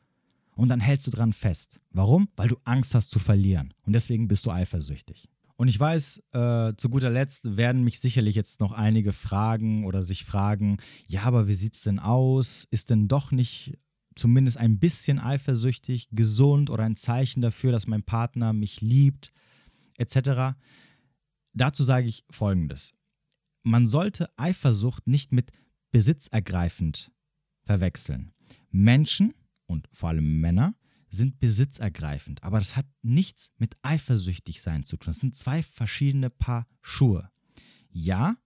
[0.54, 1.80] Und dann hältst du dran fest.
[1.90, 2.28] Warum?
[2.36, 3.72] Weil du Angst hast zu verlieren.
[3.82, 5.28] Und deswegen bist du eifersüchtig.
[5.56, 10.02] Und ich weiß, äh, zu guter Letzt werden mich sicherlich jetzt noch einige fragen oder
[10.02, 12.66] sich fragen, ja, aber wie sieht es denn aus?
[12.70, 13.78] Ist denn doch nicht
[14.16, 19.32] zumindest ein bisschen eifersüchtig, gesund oder ein Zeichen dafür, dass mein Partner mich liebt,
[19.98, 20.56] etc.
[21.54, 22.94] Dazu sage ich Folgendes.
[23.62, 25.52] Man sollte Eifersucht nicht mit
[25.92, 27.12] besitzergreifend
[27.64, 28.32] verwechseln.
[28.70, 29.34] Menschen
[29.72, 30.74] und vor allem Männer
[31.08, 35.10] sind besitzergreifend, aber das hat nichts mit eifersüchtig sein zu tun.
[35.12, 37.30] Das sind zwei verschiedene Paar Schuhe.
[37.90, 38.36] Ja,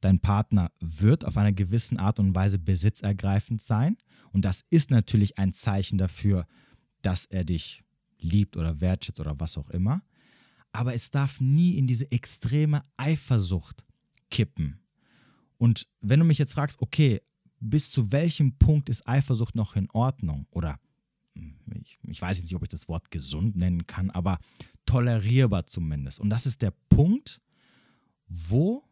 [0.00, 3.96] dein Partner wird auf einer gewissen Art und Weise besitzergreifend sein
[4.32, 6.46] und das ist natürlich ein Zeichen dafür,
[7.02, 7.82] dass er dich
[8.18, 10.02] liebt oder wertschätzt oder was auch immer.
[10.72, 13.84] Aber es darf nie in diese extreme Eifersucht
[14.30, 14.80] kippen.
[15.58, 17.20] Und wenn du mich jetzt fragst, okay,
[17.62, 20.46] bis zu welchem Punkt ist Eifersucht noch in Ordnung?
[20.50, 20.78] Oder
[21.34, 24.38] hm, ich, ich weiß nicht, ob ich das Wort gesund nennen kann, aber
[24.84, 26.18] tolerierbar zumindest.
[26.18, 27.40] Und das ist der Punkt,
[28.28, 28.84] wo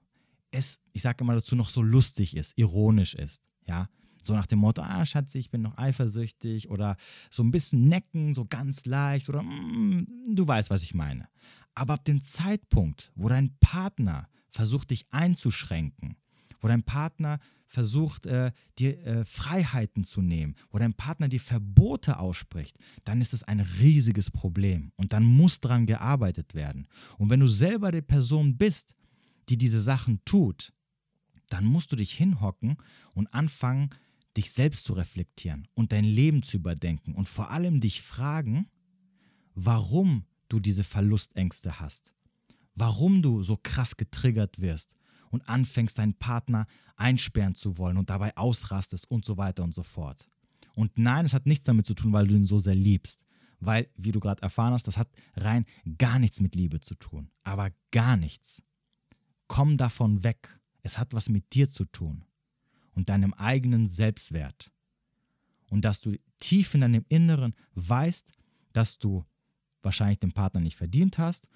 [0.51, 3.43] es, ich sage immer dazu, noch so lustig ist, ironisch ist.
[3.67, 3.89] Ja,
[4.23, 6.97] so nach dem Motto, ah, Schatzi, ich bin noch eifersüchtig oder
[7.31, 11.29] so ein bisschen necken, so ganz leicht oder mm, du weißt, was ich meine.
[11.75, 16.17] Aber ab dem Zeitpunkt, wo dein Partner versucht, dich einzuschränken,
[16.61, 17.39] wo dein Partner
[17.71, 23.33] versucht, äh, dir äh, Freiheiten zu nehmen, wo dein Partner dir Verbote ausspricht, dann ist
[23.33, 26.89] das ein riesiges Problem und dann muss daran gearbeitet werden.
[27.17, 28.95] Und wenn du selber die Person bist,
[29.49, 30.73] die diese Sachen tut,
[31.49, 32.77] dann musst du dich hinhocken
[33.15, 33.91] und anfangen,
[34.37, 38.69] dich selbst zu reflektieren und dein Leben zu überdenken und vor allem dich fragen,
[39.55, 42.13] warum du diese Verlustängste hast,
[42.75, 44.95] warum du so krass getriggert wirst
[45.31, 46.67] und anfängst, deinen Partner
[46.97, 50.29] einsperren zu wollen und dabei ausrastest und so weiter und so fort.
[50.75, 53.25] Und nein, es hat nichts damit zu tun, weil du ihn so sehr liebst.
[53.61, 55.67] Weil, wie du gerade erfahren hast, das hat rein
[55.99, 57.31] gar nichts mit Liebe zu tun.
[57.45, 58.63] Aber gar nichts.
[59.49, 60.61] Komm davon weg.
[60.83, 62.25] Es hat was mit dir zu tun
[62.93, 64.71] und deinem eigenen Selbstwert.
[65.69, 68.33] Und dass du tief in deinem Inneren weißt,
[68.73, 69.25] dass du
[69.83, 71.47] wahrscheinlich den Partner nicht verdient hast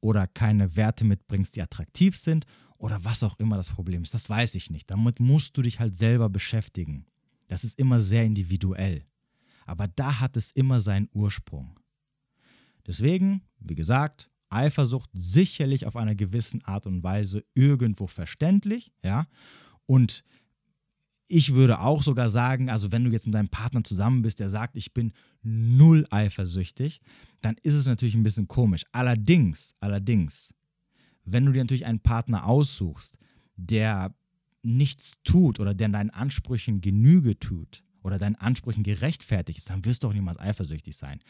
[0.00, 2.46] oder keine Werte mitbringst, die attraktiv sind
[2.78, 4.14] oder was auch immer das Problem ist.
[4.14, 4.90] Das weiß ich nicht.
[4.90, 7.06] Damit musst du dich halt selber beschäftigen.
[7.48, 9.04] Das ist immer sehr individuell.
[9.66, 11.78] Aber da hat es immer seinen Ursprung.
[12.86, 19.26] Deswegen, wie gesagt, Eifersucht sicherlich auf einer gewissen Art und Weise irgendwo verständlich, ja.
[19.86, 20.22] Und
[21.26, 24.50] ich würde auch sogar sagen, also wenn du jetzt mit deinem Partner zusammen bist, der
[24.50, 27.00] sagt, ich bin null eifersüchtig,
[27.40, 28.84] dann ist es natürlich ein bisschen komisch.
[28.92, 30.54] Allerdings, allerdings,
[31.24, 33.18] wenn du dir natürlich einen Partner aussuchst,
[33.56, 34.14] der
[34.62, 40.02] nichts tut oder der deinen Ansprüchen Genüge tut oder deinen Ansprüchen gerechtfertigt ist, dann wirst
[40.02, 41.20] du auch niemals eifersüchtig sein.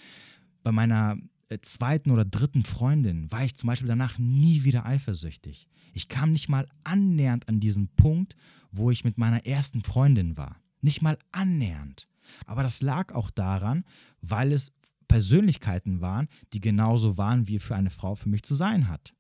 [0.63, 1.17] Bei meiner
[1.49, 5.69] äh, zweiten oder dritten Freundin war ich zum Beispiel danach nie wieder eifersüchtig.
[5.93, 8.35] Ich kam nicht mal annähernd an diesen Punkt,
[8.73, 10.57] wo ich mit meiner ersten Freundin war.
[10.81, 12.09] Nicht mal annähernd.
[12.47, 13.85] Aber das lag auch daran,
[14.21, 14.73] weil es
[15.07, 19.15] Persönlichkeiten waren, die genauso waren, wie für eine Frau für mich zu sein hat.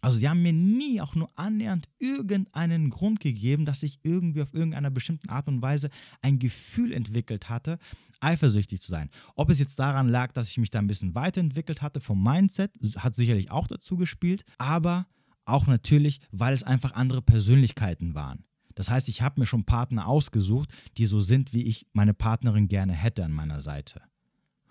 [0.00, 4.54] Also sie haben mir nie auch nur annähernd irgendeinen Grund gegeben, dass ich irgendwie auf
[4.54, 5.90] irgendeiner bestimmten Art und Weise
[6.22, 7.78] ein Gefühl entwickelt hatte,
[8.20, 9.10] eifersüchtig zu sein.
[9.34, 12.72] Ob es jetzt daran lag, dass ich mich da ein bisschen weiterentwickelt hatte vom Mindset,
[12.96, 15.06] hat sicherlich auch dazu gespielt, aber
[15.44, 18.44] auch natürlich, weil es einfach andere Persönlichkeiten waren.
[18.74, 22.68] Das heißt, ich habe mir schon Partner ausgesucht, die so sind, wie ich meine Partnerin
[22.68, 24.02] gerne hätte an meiner Seite.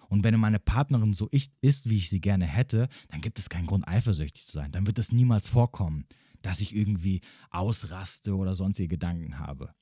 [0.10, 3.68] Und wenn meine Partnerin so ist, wie ich sie gerne hätte, dann gibt es keinen
[3.68, 4.72] Grund, eifersüchtig zu sein.
[4.72, 6.06] Dann wird es niemals vorkommen,
[6.42, 9.74] dass ich irgendwie ausraste oder sonstige Gedanken habe.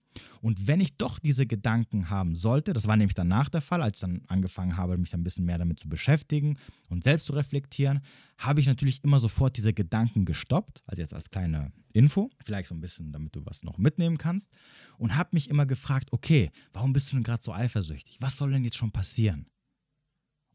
[0.41, 3.97] Und wenn ich doch diese Gedanken haben sollte, das war nämlich danach der Fall, als
[3.97, 6.57] ich dann angefangen habe, mich ein bisschen mehr damit zu beschäftigen
[6.89, 8.01] und selbst zu reflektieren,
[8.37, 12.75] habe ich natürlich immer sofort diese Gedanken gestoppt, also jetzt als kleine Info, vielleicht so
[12.75, 14.49] ein bisschen, damit du was noch mitnehmen kannst,
[14.97, 18.17] und habe mich immer gefragt, okay, warum bist du denn gerade so eifersüchtig?
[18.19, 19.47] Was soll denn jetzt schon passieren?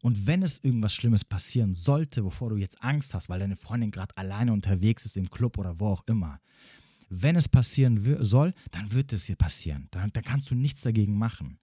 [0.01, 3.91] Und wenn es irgendwas Schlimmes passieren sollte, wovor du jetzt Angst hast, weil deine Freundin
[3.91, 6.39] gerade alleine unterwegs ist im Club oder wo auch immer,
[7.09, 9.87] wenn es passieren soll, dann wird es hier passieren.
[9.91, 11.59] Dann, dann kannst du nichts dagegen machen.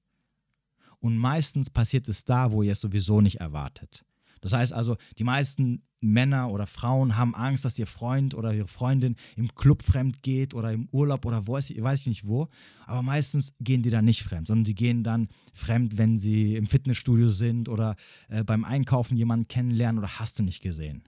[1.00, 4.04] Und meistens passiert es da, wo ihr es sowieso nicht erwartet.
[4.40, 8.68] Das heißt also, die meisten Männer oder Frauen haben Angst, dass ihr Freund oder ihre
[8.68, 12.48] Freundin im Club fremd geht oder im Urlaub oder wo weiß ich, nicht wo.
[12.86, 16.66] Aber meistens gehen die dann nicht fremd, sondern die gehen dann fremd, wenn sie im
[16.66, 17.96] Fitnessstudio sind oder
[18.28, 21.02] äh, beim Einkaufen jemanden kennenlernen oder hast du nicht gesehen.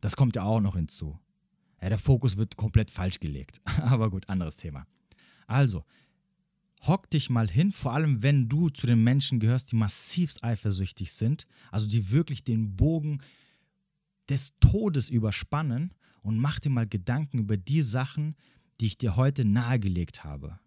[0.00, 1.18] Das kommt ja auch noch hinzu.
[1.82, 3.60] Ja, der Fokus wird komplett falsch gelegt.
[3.82, 4.86] Aber gut, anderes Thema.
[5.46, 5.84] Also,
[6.82, 11.12] hock dich mal hin, vor allem wenn du zu den Menschen gehörst, die massivst eifersüchtig
[11.12, 13.22] sind, also die wirklich den Bogen
[14.28, 18.36] des Todes überspannen und mach dir mal Gedanken über die Sachen,
[18.80, 20.58] die ich dir heute nahegelegt habe.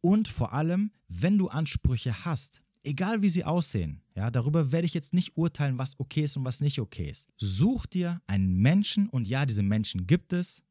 [0.00, 4.94] Und vor allem, wenn du Ansprüche hast, egal wie sie aussehen, ja, darüber werde ich
[4.94, 7.28] jetzt nicht urteilen, was okay ist und was nicht okay ist.
[7.36, 10.62] Such dir einen Menschen, und ja, diese Menschen gibt es,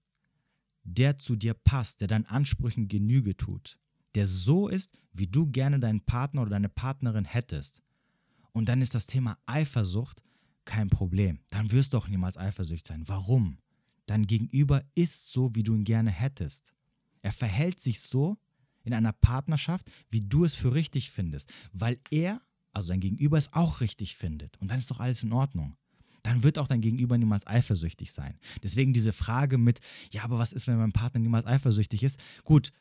[0.84, 3.78] der zu dir passt, der deinen Ansprüchen Genüge tut,
[4.15, 7.82] der so ist, wie du gerne deinen Partner oder deine Partnerin hättest.
[8.52, 10.22] Und dann ist das Thema Eifersucht
[10.65, 11.39] kein Problem.
[11.50, 13.08] Dann wirst du auch niemals eifersüchtig sein.
[13.08, 13.58] Warum?
[14.06, 16.74] Dein Gegenüber ist so, wie du ihn gerne hättest.
[17.22, 18.38] Er verhält sich so,
[18.88, 22.41] in einer Partnerschaft, wie du es für richtig findest, weil er,
[22.72, 24.58] also dein Gegenüber, es auch richtig findet.
[24.58, 25.76] Und dann ist doch alles in Ordnung.
[26.24, 28.39] Dann wird auch dein Gegenüber niemals eifersüchtig sein.
[28.63, 32.17] Deswegen diese Frage mit, ja, aber was ist, wenn mein Partner niemals eifersüchtig ist?
[32.43, 32.72] Gut,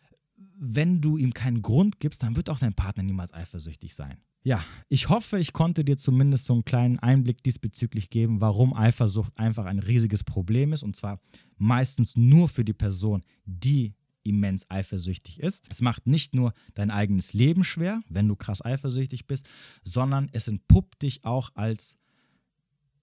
[0.59, 4.19] wenn du ihm keinen Grund gibst, dann wird auch dein Partner niemals eifersüchtig sein.
[4.43, 9.37] Ja, ich hoffe, ich konnte dir zumindest so einen kleinen Einblick diesbezüglich geben, warum Eifersucht
[9.37, 11.21] einfach ein riesiges Problem ist und zwar
[11.57, 15.67] meistens nur für die Person, die immens eifersüchtig ist.
[15.69, 19.49] Es macht nicht nur dein eigenes Leben schwer, wenn du krass eifersüchtig bist,
[19.83, 21.97] sondern es entpuppt dich auch als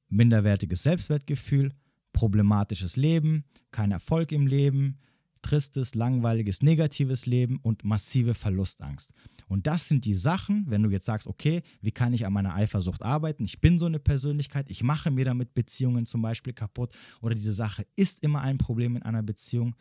[0.10, 1.74] minderwertiges Selbstwertgefühl,
[2.14, 5.00] problematisches Leben, kein Erfolg im Leben,
[5.44, 9.14] tristes, langweiliges, negatives Leben und massive Verlustangst.
[9.48, 12.56] Und das sind die Sachen, wenn du jetzt sagst, okay, wie kann ich an meiner
[12.56, 13.46] Eifersucht arbeiten?
[13.46, 17.54] Ich bin so eine Persönlichkeit, ich mache mir damit Beziehungen zum Beispiel kaputt oder diese
[17.54, 19.76] Sache ist immer ein Problem in einer Beziehung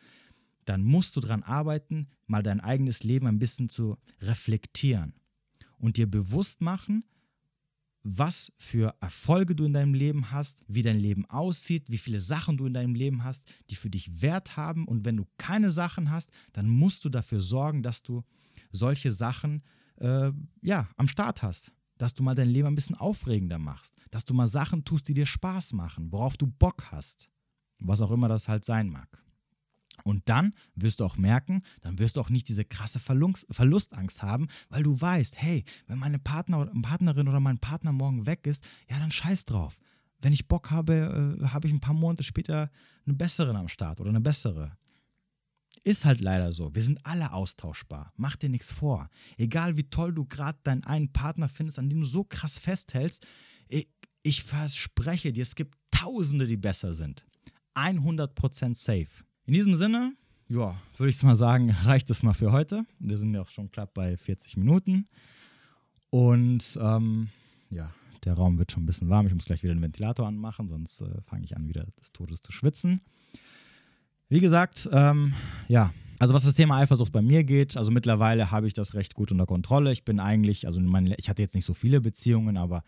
[0.65, 5.13] dann musst du daran arbeiten, mal dein eigenes Leben ein bisschen zu reflektieren
[5.77, 7.03] und dir bewusst machen,
[8.03, 12.57] was für Erfolge du in deinem Leben hast, wie dein Leben aussieht, wie viele Sachen
[12.57, 14.87] du in deinem Leben hast, die für dich Wert haben.
[14.87, 18.23] Und wenn du keine Sachen hast, dann musst du dafür sorgen, dass du
[18.71, 19.63] solche Sachen
[19.97, 20.31] äh,
[20.61, 21.71] ja, am Start hast.
[21.97, 23.95] Dass du mal dein Leben ein bisschen aufregender machst.
[24.11, 27.29] Dass du mal Sachen tust, die dir Spaß machen, worauf du Bock hast.
[27.79, 29.22] Was auch immer das halt sein mag.
[30.03, 34.47] Und dann wirst du auch merken, dann wirst du auch nicht diese krasse Verlustangst haben,
[34.69, 38.99] weil du weißt, hey, wenn meine Partner Partnerin oder mein Partner morgen weg ist, ja,
[38.99, 39.77] dann scheiß drauf.
[40.21, 42.69] Wenn ich Bock habe, äh, habe ich ein paar Monate später
[43.05, 44.77] eine bessere am Start oder eine bessere.
[45.83, 46.73] Ist halt leider so.
[46.75, 48.13] Wir sind alle austauschbar.
[48.15, 49.09] Mach dir nichts vor.
[49.37, 53.25] Egal wie toll du gerade deinen einen Partner findest, an dem du so krass festhältst,
[53.67, 53.89] ich,
[54.21, 57.25] ich verspreche dir, es gibt Tausende, die besser sind.
[57.75, 59.07] 100% safe.
[59.45, 60.13] In diesem Sinne,
[60.47, 62.85] ja, würde ich mal sagen, reicht es mal für heute.
[62.99, 65.07] Wir sind ja auch schon knapp bei 40 Minuten.
[66.09, 67.27] Und ähm,
[67.69, 69.27] ja, der Raum wird schon ein bisschen warm.
[69.27, 72.41] Ich muss gleich wieder den Ventilator anmachen, sonst äh, fange ich an, wieder des Todes
[72.41, 73.01] zu schwitzen.
[74.29, 75.33] Wie gesagt, ähm,
[75.67, 79.13] ja, also was das Thema Eifersucht bei mir geht, also mittlerweile habe ich das recht
[79.13, 79.91] gut unter Kontrolle.
[79.91, 82.83] Ich bin eigentlich, also meine, ich hatte jetzt nicht so viele Beziehungen, aber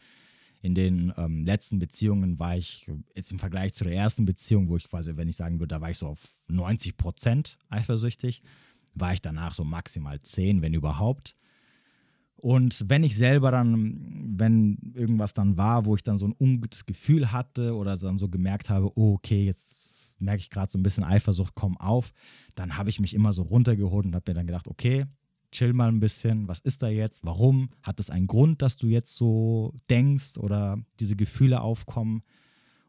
[0.65, 4.77] in den ähm, letzten Beziehungen war ich jetzt im Vergleich zu der ersten Beziehung, wo
[4.77, 8.41] ich quasi, wenn ich sagen würde, da war ich so auf 90 Prozent eifersüchtig,
[8.95, 11.35] war ich danach so maximal 10, wenn überhaupt.
[12.35, 16.87] Und wenn ich selber dann, wenn irgendwas dann war, wo ich dann so ein ungutes
[16.87, 20.83] Gefühl hatte oder dann so gemerkt habe, oh, okay, jetzt merke ich gerade so ein
[20.83, 22.11] bisschen Eifersucht, komm auf,
[22.55, 25.05] dann habe ich mich immer so runtergeholt und habe mir dann gedacht, okay,
[25.51, 28.87] chill mal ein bisschen, was ist da jetzt, warum, hat es einen Grund, dass du
[28.87, 32.23] jetzt so denkst oder diese Gefühle aufkommen?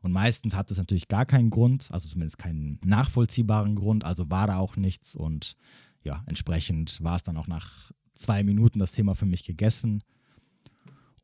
[0.02, 4.46] Und meistens hat es natürlich gar keinen Grund, also zumindest keinen nachvollziehbaren Grund, also war
[4.46, 5.56] da auch nichts und
[6.04, 10.02] ja, entsprechend war es dann auch nach zwei Minuten das Thema für mich gegessen.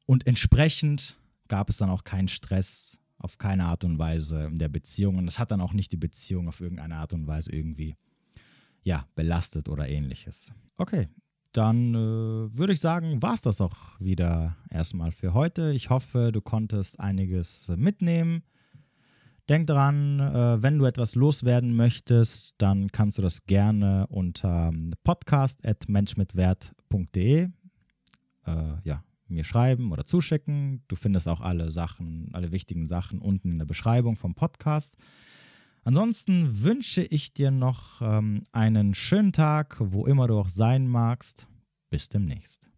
[0.06, 1.16] Und entsprechend
[1.48, 5.16] gab es dann auch keinen Stress auf keine Art und Weise in der Beziehung.
[5.16, 7.94] Und das hat dann auch nicht die Beziehung auf irgendeine Art und Weise irgendwie
[8.82, 10.52] ja, belastet oder ähnliches.
[10.76, 11.08] Okay,
[11.52, 15.72] dann äh, würde ich sagen, war es das auch wieder erstmal für heute.
[15.72, 18.42] Ich hoffe, du konntest einiges mitnehmen.
[19.48, 24.72] Denk dran, äh, wenn du etwas loswerden möchtest, dann kannst du das gerne unter
[25.04, 27.50] podcast.menschmitwert.de
[28.46, 30.82] äh, ja, mir schreiben oder zuschicken.
[30.88, 34.96] Du findest auch alle Sachen, alle wichtigen Sachen unten in der Beschreibung vom Podcast.
[35.84, 41.48] Ansonsten wünsche ich dir noch ähm, einen schönen Tag, wo immer du auch sein magst.
[41.90, 42.71] Bis demnächst.